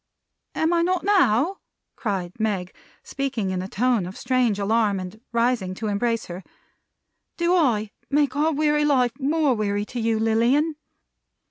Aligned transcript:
"Am 0.55 0.73
I 0.73 0.81
not 0.81 1.03
now?" 1.03 1.57
cried 1.95 2.39
Meg, 2.39 2.73
speaking 3.03 3.51
in 3.51 3.61
a 3.61 3.67
tone 3.67 4.07
of 4.07 4.17
strange 4.17 4.57
alarm, 4.57 4.99
and 4.99 5.21
rising 5.31 5.75
to 5.75 5.85
embrace 5.89 6.25
her. 6.25 6.43
"Do 7.37 7.53
I 7.55 7.91
make 8.09 8.35
our 8.35 8.51
weary 8.51 8.83
life 8.83 9.11
more 9.19 9.53
weary 9.53 9.85
to 9.85 9.99
you, 9.99 10.17
Lilian?" 10.17 10.73